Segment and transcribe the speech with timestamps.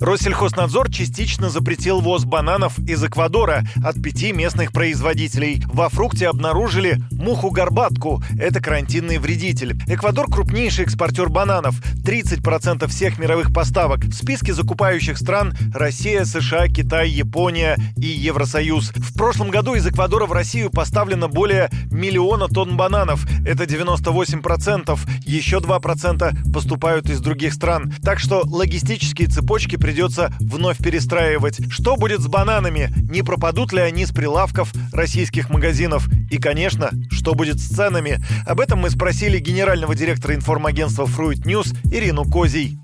[0.00, 5.62] Россельхознадзор частично запретил ввоз бананов из Эквадора от пяти местных производителей.
[5.66, 8.22] Во фрукте обнаружили муху-горбатку.
[8.38, 9.78] Это карантинный вредитель.
[9.86, 11.80] Эквадор крупнейший экспортер бананов.
[12.04, 14.04] 30% всех мировых поставок.
[14.04, 18.92] В списке закупающих стран Россия, США, Китай, Япония и Евросоюз.
[18.94, 23.26] В прошлом году из Эквадора в Россию поставлено более миллиона тонн бананов.
[23.46, 24.98] Это 98%.
[25.24, 27.94] Еще 2% поступают из других стран.
[28.02, 31.60] Так что логистические цепочки придется вновь перестраивать.
[31.70, 32.90] Что будет с бананами?
[33.08, 36.08] Не пропадут ли они с прилавков российских магазинов?
[36.28, 38.20] И, конечно, что будет с ценами?
[38.46, 42.80] Об этом мы спросили генерального директора информагентства Fruit News Ирину Козий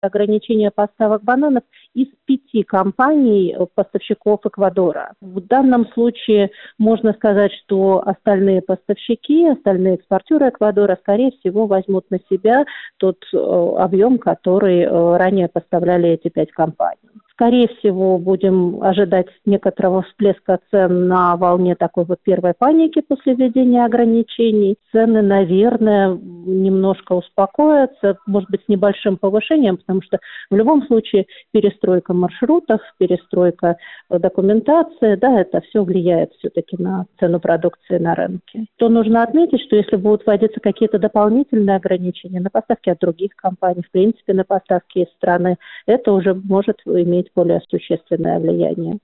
[0.00, 1.64] ограничение поставок бананов
[1.94, 5.14] из пяти компаний поставщиков Эквадора.
[5.20, 12.18] В данном случае можно сказать, что остальные поставщики, остальные экспортеры Эквадора, скорее всего, возьмут на
[12.30, 12.64] себя
[12.98, 17.09] тот э, объем, который э, ранее поставляли эти пять компаний.
[17.40, 23.82] Скорее всего, будем ожидать некоторого всплеска цен на волне такой вот первой паники после введения
[23.86, 24.76] ограничений.
[24.92, 30.18] Цены, наверное, немножко успокоятся, может быть, с небольшим повышением, потому что
[30.50, 33.78] в любом случае перестройка маршрутов, перестройка
[34.10, 38.66] документации, да, это все влияет все-таки на цену продукции на рынке.
[38.76, 43.82] То нужно отметить, что если будут вводиться какие-то дополнительные ограничения на поставки от других компаний,
[43.82, 48.98] в принципе, на поставки из страны, это уже может иметь более существенное влияние.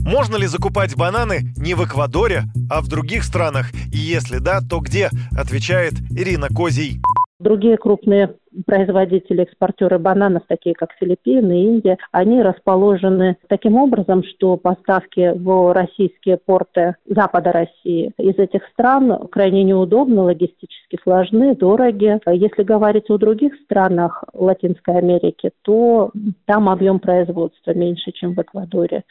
[0.00, 3.72] Можно ли закупать бананы не в Эквадоре, а в других странах?
[3.92, 5.10] И если да, то где?
[5.36, 7.00] Отвечает Ирина Козий.
[7.40, 8.36] Другие крупные
[8.66, 16.36] производители, экспортеры бананов, такие как Филиппины, Индия, они расположены таким образом, что поставки в российские
[16.36, 22.18] порты Запада России из этих стран крайне неудобны, логистически сложны, дороги.
[22.26, 26.10] Если говорить о других странах Латинской Америки, то
[26.46, 29.04] там объем производства меньше, чем в Эквадоре.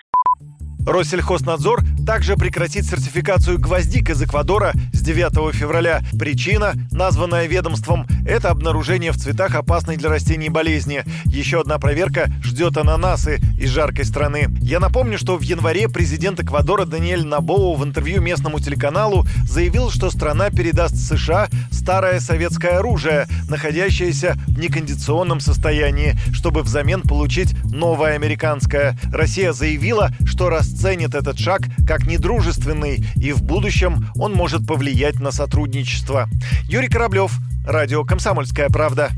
[0.85, 6.01] Россельхознадзор также прекратит сертификацию гвоздик из Эквадора с 9 февраля.
[6.17, 11.03] Причина, названная ведомством, это обнаружение в цветах опасной для растений болезни.
[11.25, 14.47] Еще одна проверка ждет ананасы из жаркой страны.
[14.61, 20.09] Я напомню, что в январе президент Эквадора Даниэль Набоу в интервью местному телеканалу заявил, что
[20.09, 28.97] страна передаст США старое советское оружие, находящееся в некондиционном состоянии, чтобы взамен получить новое американское.
[29.11, 31.61] Россия заявила, что расценит этот шаг
[31.93, 36.27] как недружественный, и в будущем он может повлиять на сотрудничество.
[36.67, 37.37] Юрий Кораблев,
[37.67, 39.11] Радио «Комсомольская правда».